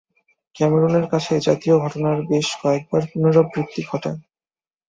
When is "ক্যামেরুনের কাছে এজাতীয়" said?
0.55-1.75